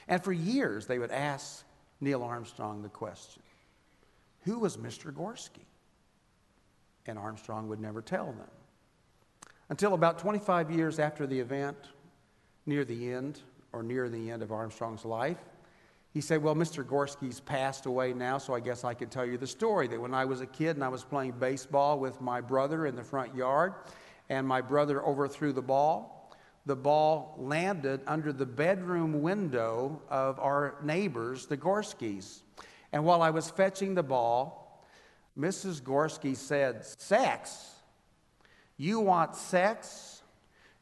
And 0.09 0.21
for 0.21 0.33
years, 0.33 0.87
they 0.87 0.99
would 0.99 1.11
ask 1.11 1.63
Neil 2.01 2.21
Armstrong 2.21 2.81
the 2.81 2.89
question 2.89 3.43
Who 4.41 4.59
was 4.59 4.75
Mr. 4.75 5.13
Gorsky? 5.13 5.63
And 7.07 7.19
Armstrong 7.19 7.67
would 7.67 7.79
never 7.79 8.01
tell 8.01 8.27
them. 8.27 8.49
Until 9.69 9.93
about 9.93 10.19
25 10.19 10.71
years 10.71 10.99
after 10.99 11.25
the 11.25 11.39
event, 11.39 11.77
near 12.65 12.85
the 12.85 13.11
end, 13.11 13.41
or 13.71 13.83
near 13.83 14.09
the 14.09 14.31
end 14.31 14.41
of 14.41 14.51
Armstrong's 14.51 15.05
life, 15.05 15.37
he 16.13 16.21
said, 16.21 16.41
Well, 16.41 16.55
Mr. 16.55 16.83
Gorsky's 16.83 17.41
passed 17.41 17.85
away 17.85 18.13
now, 18.13 18.37
so 18.37 18.53
I 18.53 18.59
guess 18.59 18.83
I 18.83 18.93
can 18.93 19.09
tell 19.09 19.25
you 19.25 19.37
the 19.37 19.47
story 19.47 19.87
that 19.89 19.99
when 19.99 20.13
I 20.13 20.23
was 20.23 20.39
a 20.39 20.45
kid 20.45 20.77
and 20.77 20.83
I 20.83 20.87
was 20.87 21.03
playing 21.03 21.33
baseball 21.33 21.99
with 21.99 22.21
my 22.21 22.39
brother 22.41 22.85
in 22.85 22.95
the 22.95 23.03
front 23.03 23.35
yard, 23.35 23.73
and 24.29 24.47
my 24.47 24.61
brother 24.61 25.05
overthrew 25.05 25.51
the 25.51 25.61
ball, 25.61 26.31
the 26.65 26.75
ball 26.75 27.35
landed 27.37 28.01
under 28.07 28.31
the 28.33 28.45
bedroom 28.45 29.21
window 29.21 30.01
of 30.09 30.39
our 30.39 30.75
neighbors, 30.83 31.45
the 31.47 31.57
Gorskys. 31.57 32.41
And 32.91 33.03
while 33.03 33.21
I 33.21 33.29
was 33.29 33.49
fetching 33.49 33.93
the 33.93 34.03
ball, 34.03 34.64
Mrs. 35.37 35.81
Gorsky 35.81 36.35
said, 36.35 36.85
Sex? 36.85 37.71
You 38.77 38.99
want 38.99 39.35
sex? 39.35 40.21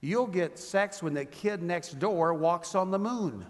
You'll 0.01 0.27
get 0.27 0.59
sex 0.59 1.01
when 1.01 1.13
the 1.13 1.25
kid 1.25 1.63
next 1.63 1.99
door 1.99 2.33
walks 2.33 2.75
on 2.75 2.91
the 2.91 2.99
moon. 2.99 3.45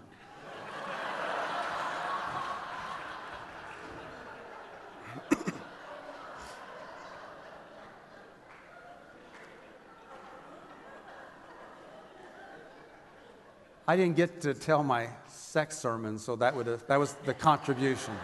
I 13.86 13.96
didn't 13.96 14.16
get 14.16 14.40
to 14.42 14.54
tell 14.54 14.82
my 14.82 15.08
sex 15.28 15.76
sermon, 15.76 16.18
so 16.18 16.36
that, 16.36 16.56
would 16.56 16.66
that 16.66 16.98
was 16.98 17.12
the 17.26 17.34
contribution. 17.34 18.14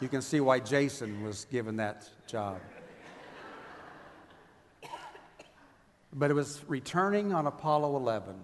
You 0.00 0.08
can 0.08 0.22
see 0.22 0.40
why 0.40 0.60
Jason 0.60 1.24
was 1.24 1.44
given 1.46 1.76
that 1.76 2.08
job. 2.28 2.60
But 6.12 6.30
it 6.30 6.34
was 6.34 6.62
returning 6.68 7.32
on 7.32 7.46
Apollo 7.46 7.96
11 7.96 8.36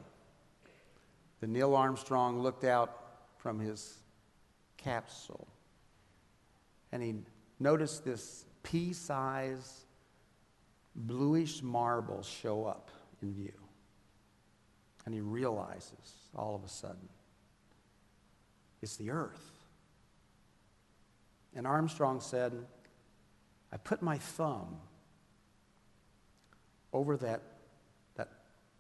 that 1.41 1.49
Neil 1.49 1.77
Armstrong 1.77 2.41
looked 2.41 2.65
out 2.65 2.99
from 3.39 3.61
his 3.61 3.99
capsule 4.77 5.47
and 6.93 7.03
he 7.03 7.15
noticed 7.59 8.05
this 8.05 8.45
pea 8.63 8.93
sized 8.93 9.85
bluish 10.95 11.63
marble 11.63 12.23
show 12.23 12.65
up 12.65 12.91
in 13.23 13.33
view. 13.33 13.53
And 15.07 15.15
he 15.15 15.21
realizes 15.21 16.31
all 16.35 16.55
of 16.55 16.65
a 16.65 16.69
sudden 16.69 17.09
it's 18.83 18.97
the 18.97 19.11
earth. 19.11 19.54
And 21.55 21.67
Armstrong 21.67 22.21
said, 22.21 22.53
I 23.73 23.77
put 23.77 24.03
my 24.03 24.19
thumb 24.19 24.77
over 26.93 27.17
that, 27.19 27.43
that 28.17 28.29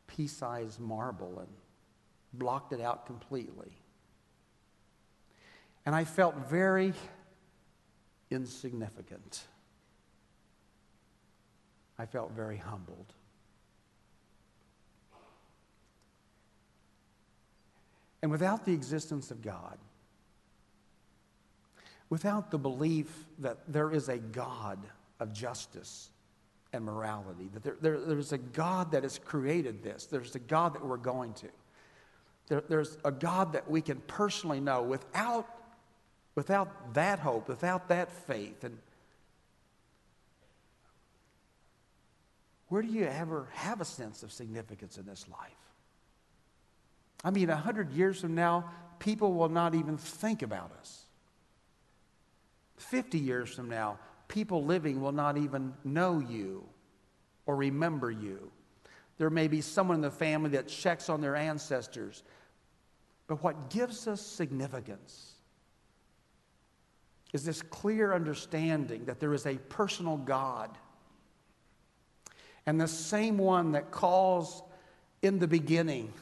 pea 0.07 0.27
sized 0.27 0.81
marble 0.81 1.39
and 1.41 1.49
blocked 2.33 2.73
it 2.73 2.81
out 2.81 3.07
completely. 3.07 3.73
And 5.87 5.95
I 5.95 6.05
felt 6.05 6.35
very 6.49 6.95
insignificant. 8.31 9.45
I 11.99 12.07
felt 12.07 12.33
very 12.33 12.57
humbled. 12.57 13.13
And 18.23 18.31
without 18.31 18.65
the 18.65 18.73
existence 18.73 19.31
of 19.31 19.43
God, 19.43 19.79
without 22.11 22.51
the 22.51 22.59
belief 22.59 23.27
that 23.39 23.59
there 23.69 23.91
is 23.91 24.09
a 24.09 24.19
God 24.19 24.79
of 25.21 25.33
justice 25.33 26.11
and 26.73 26.85
morality, 26.85 27.49
that 27.55 27.63
there, 27.63 27.77
there, 27.81 28.01
there's 28.01 28.33
a 28.33 28.39
God 28.39 28.93
that 28.93 29.03
has 29.03 29.19
created 29.19 29.83
this, 29.83 30.07
there's 30.07 30.35
a 30.35 30.41
God 30.41 30.75
that 30.75 30.85
we're 30.85 30.97
going 30.97 31.33
to, 31.35 31.49
there, 32.49 32.63
there's 32.69 32.99
a 33.05 33.13
God 33.13 33.53
that 33.53 33.71
we 33.71 33.81
can 33.81 34.01
personally 34.07 34.61
know 34.61 34.83
without, 34.83 35.49
without 36.35 36.95
that 36.95 37.19
hope, 37.19 37.49
without 37.49 37.89
that 37.89 38.11
faith. 38.11 38.65
And 38.65 38.79
where 42.69 42.83
do 42.83 42.89
you 42.89 43.05
ever 43.05 43.49
have 43.53 43.81
a 43.81 43.85
sense 43.85 44.23
of 44.23 44.33
significance 44.33 44.99
in 44.99 45.07
this 45.07 45.27
life? 45.29 45.53
I 47.25 47.31
mean, 47.31 47.49
a 47.49 47.57
hundred 47.57 47.93
years 47.93 48.21
from 48.21 48.35
now, 48.35 48.71
people 48.99 49.33
will 49.33 49.49
not 49.49 49.75
even 49.75 49.97
think 49.97 50.43
about 50.43 50.73
us. 50.79 51.04
50 52.77 53.19
years 53.19 53.55
from 53.55 53.69
now, 53.69 53.99
people 54.29 54.65
living 54.65 55.01
will 55.01 55.13
not 55.13 55.37
even 55.37 55.75
know 55.85 56.19
you 56.19 56.65
or 57.47 57.57
remember 57.57 58.11
you. 58.11 58.51
There 59.19 59.31
may 59.31 59.49
be 59.49 59.61
someone 59.61 59.97
in 59.97 60.01
the 60.01 60.11
family 60.11 60.51
that 60.51 60.69
checks 60.69 61.09
on 61.09 61.21
their 61.21 61.37
ancestors. 61.37 62.23
But 63.27 63.43
what 63.43 63.71
gives 63.71 64.07
us 64.07 64.21
significance 64.21 65.33
is 67.33 67.45
this 67.45 67.63
clear 67.63 68.13
understanding 68.13 69.05
that 69.07 69.21
there 69.21 69.35
is 69.35 69.47
a 69.47 69.57
personal 69.57 70.17
God. 70.17 70.71
And 72.67 72.81
the 72.81 72.89
same 72.89 73.39
one 73.39 73.73
that 73.73 73.91
calls 73.91 74.63
in 75.23 75.39
the 75.39 75.49
beginning, 75.49 76.13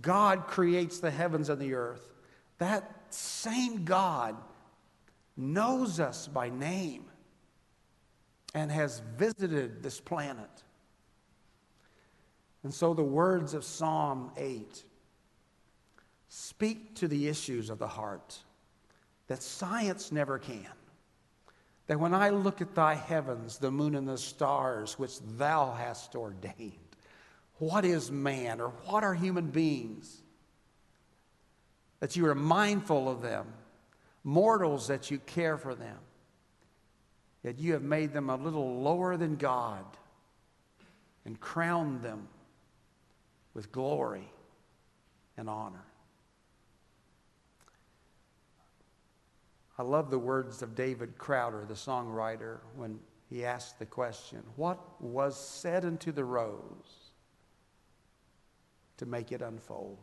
God 0.00 0.46
creates 0.46 1.00
the 1.00 1.10
heavens 1.10 1.48
and 1.48 1.60
the 1.60 1.74
earth. 1.74 2.12
That 2.58 2.90
same 3.10 3.84
God 3.84 4.36
knows 5.38 6.00
us 6.00 6.26
by 6.26 6.50
name 6.50 7.04
and 8.54 8.70
has 8.70 9.00
visited 9.16 9.82
this 9.82 10.00
planet. 10.00 10.50
And 12.64 12.74
so 12.74 12.92
the 12.92 13.04
words 13.04 13.54
of 13.54 13.64
Psalm 13.64 14.32
8 14.36 14.84
speak 16.28 16.96
to 16.96 17.08
the 17.08 17.28
issues 17.28 17.70
of 17.70 17.78
the 17.78 17.86
heart 17.86 18.36
that 19.28 19.42
science 19.42 20.10
never 20.10 20.38
can. 20.38 20.66
That 21.86 22.00
when 22.00 22.12
I 22.12 22.30
look 22.30 22.60
at 22.60 22.74
thy 22.74 22.94
heavens, 22.94 23.58
the 23.58 23.70
moon 23.70 23.94
and 23.94 24.06
the 24.06 24.18
stars, 24.18 24.98
which 24.98 25.20
thou 25.20 25.72
hast 25.72 26.16
ordained, 26.16 26.74
what 27.58 27.84
is 27.84 28.10
man 28.10 28.60
or 28.60 28.68
what 28.86 29.04
are 29.04 29.14
human 29.14 29.46
beings? 29.46 30.22
That 32.00 32.16
you 32.16 32.26
are 32.26 32.34
mindful 32.34 33.08
of 33.08 33.22
them 33.22 33.46
mortals 34.24 34.88
that 34.88 35.10
you 35.10 35.18
care 35.20 35.56
for 35.56 35.74
them. 35.74 35.98
Yet 37.42 37.58
you 37.58 37.72
have 37.72 37.82
made 37.82 38.12
them 38.12 38.30
a 38.30 38.36
little 38.36 38.80
lower 38.80 39.16
than 39.16 39.36
God 39.36 39.84
and 41.24 41.38
crowned 41.40 42.02
them 42.02 42.28
with 43.54 43.70
glory 43.70 44.28
and 45.36 45.48
honor. 45.48 45.84
I 49.78 49.82
love 49.82 50.10
the 50.10 50.18
words 50.18 50.60
of 50.62 50.74
David 50.74 51.16
Crowder, 51.18 51.64
the 51.68 51.74
songwriter, 51.74 52.58
when 52.74 52.98
he 53.30 53.44
asked 53.44 53.78
the 53.78 53.86
question 53.86 54.42
What 54.56 54.80
was 55.00 55.38
said 55.38 55.84
unto 55.84 56.10
the 56.10 56.24
rose 56.24 57.12
to 58.96 59.06
make 59.06 59.30
it 59.30 59.40
unfold? 59.40 59.98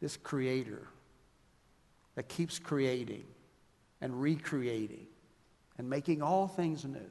This 0.00 0.16
creator 0.16 0.88
that 2.14 2.28
keeps 2.28 2.58
creating 2.58 3.24
and 4.00 4.20
recreating 4.20 5.06
and 5.78 5.88
making 5.88 6.22
all 6.22 6.46
things 6.46 6.84
new 6.84 7.10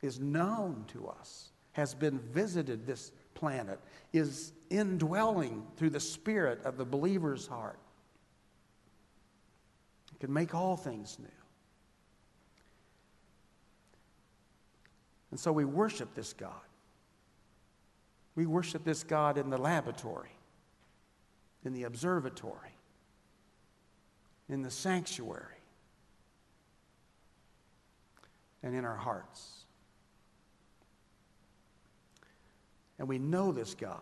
is 0.00 0.18
known 0.18 0.84
to 0.88 1.06
us, 1.06 1.50
has 1.72 1.94
been 1.94 2.18
visited 2.18 2.86
this 2.86 3.12
planet, 3.34 3.78
is 4.12 4.52
indwelling 4.70 5.64
through 5.76 5.90
the 5.90 6.00
spirit 6.00 6.60
of 6.64 6.76
the 6.76 6.84
believer's 6.84 7.46
heart. 7.46 7.78
It 10.14 10.20
can 10.20 10.32
make 10.32 10.54
all 10.54 10.76
things 10.76 11.18
new. 11.20 11.28
And 15.30 15.40
so 15.40 15.50
we 15.50 15.64
worship 15.64 16.14
this 16.14 16.32
God. 16.32 16.52
We 18.34 18.46
worship 18.46 18.84
this 18.84 19.02
God 19.02 19.38
in 19.38 19.50
the 19.50 19.58
laboratory, 19.58 20.36
in 21.64 21.72
the 21.72 21.84
observatory, 21.84 22.76
in 24.48 24.62
the 24.62 24.70
sanctuary 24.70 25.46
and 28.62 28.74
in 28.74 28.84
our 28.84 28.96
hearts. 28.96 29.64
And 32.98 33.08
we 33.08 33.18
know 33.18 33.52
this 33.52 33.74
God 33.74 34.00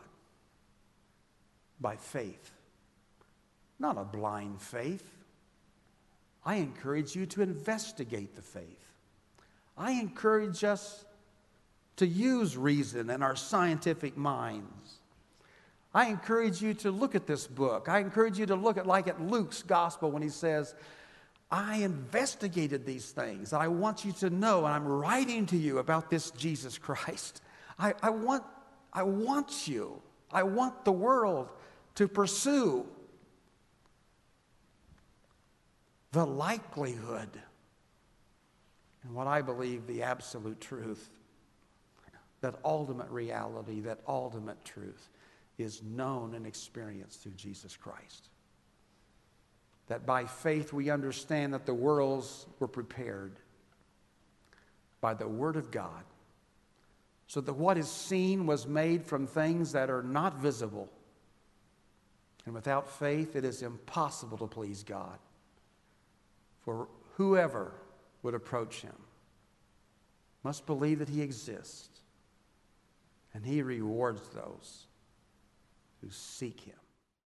by 1.81 1.97
faith, 1.97 2.53
not 3.79 3.97
a 3.97 4.05
blind 4.05 4.61
faith. 4.61 5.09
I 6.45 6.57
encourage 6.57 7.17
you 7.17 7.27
to 7.27 7.43
investigate 7.43 8.35
the 8.35 8.43
faith. 8.43 8.93
I 9.77 9.93
encourage 9.93 10.65
us 10.65 11.05
to 11.97 12.07
use 12.07 12.57
reason 12.57 13.11
and 13.11 13.23
our 13.23 13.37
scientific 13.37 14.17
minds 14.17 14.90
I 15.93 16.07
encourage 16.07 16.63
you 16.63 16.75
to 16.75 16.91
look 16.91 17.15
at 17.15 17.27
this 17.27 17.47
book. 17.47 17.89
I 17.89 17.99
encourage 17.99 18.39
you 18.39 18.47
to 18.47 18.55
look 18.55 18.77
at, 18.77 18.87
like 18.87 19.09
at 19.09 19.21
Luke's 19.21 19.63
gospel 19.63 20.11
when 20.11 20.23
he 20.23 20.29
says, 20.29 20.75
I 21.51 21.79
investigated 21.79 22.87
these 22.87 23.11
things. 23.11 23.53
I 23.53 23.67
want 23.67 24.05
you 24.05 24.13
to 24.13 24.31
know, 24.31 24.65
and 24.65 24.73
I'm 24.73 24.87
writing 24.87 25.47
to 25.47 25.57
you 25.57 25.79
about 25.79 26.09
this 26.09 26.31
Jesus 26.31 26.79
Christ. 26.79 27.43
I, 27.79 27.95
I, 28.03 28.11
want, 28.11 28.45
I 28.93 29.03
want 29.03 29.67
you, 29.67 30.01
I 30.33 30.45
want 30.45 30.85
the 30.85 30.93
world 30.93 31.49
to 31.97 32.07
pursue 32.07 32.87
the 36.13 36.25
likelihood 36.25 37.31
and 39.03 39.15
what 39.15 39.27
I 39.27 39.43
believe 39.43 39.89
the 39.89 40.05
absolute 40.05 40.61
truth, 40.61 41.09
that 42.43 42.55
ultimate 42.65 43.11
reality, 43.11 43.81
that 43.81 43.99
ultimate 44.07 44.65
truth 44.65 45.09
is 45.63 45.83
known 45.83 46.35
and 46.35 46.47
experienced 46.47 47.23
through 47.23 47.33
Jesus 47.33 47.77
Christ. 47.77 48.29
That 49.89 50.07
by 50.07 50.25
faith 50.25 50.73
we 50.73 50.91
understand 50.91 51.55
that 51.55 51.67
the 51.67 51.75
worlds 51.75 52.47
were 52.59 52.69
prepared 52.69 53.39
by 55.01 55.15
the 55.15 55.29
Word 55.29 55.57
of 55.57 55.71
God, 55.71 56.05
so 57.27 57.41
that 57.41 57.55
what 57.55 57.79
is 57.79 57.91
seen 57.91 58.47
was 58.47 58.67
made 58.67 59.05
from 59.05 59.27
things 59.27 59.73
that 59.73 59.91
are 59.91 60.03
not 60.03 60.39
visible. 60.39 60.89
And 62.45 62.55
without 62.55 62.91
faith, 62.91 63.37
it 63.37 63.45
is 63.45 63.63
impossible 63.63 64.39
to 64.39 64.47
please 64.47 64.83
God. 64.83 65.19
For 66.65 66.89
whoever 67.15 67.73
would 68.23 68.35
approach 68.35 68.83
Him 68.83 68.97
must 70.43 70.67
believe 70.67 70.99
that 70.99 71.09
He 71.09 71.23
exists, 71.23 72.01
and 73.33 73.45
He 73.45 73.63
rewards 73.63 74.29
those 74.29 74.87
who 76.01 76.11
seek 76.11 76.61
him. 76.61 76.80